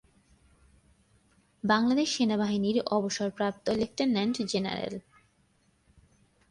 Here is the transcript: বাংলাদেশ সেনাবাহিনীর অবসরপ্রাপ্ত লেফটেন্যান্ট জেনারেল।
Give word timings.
বাংলাদেশ 1.63 2.07
সেনাবাহিনীর 2.15 2.77
অবসরপ্রাপ্ত 2.91 3.65
লেফটেন্যান্ট 3.79 4.35
জেনারেল। 4.51 4.95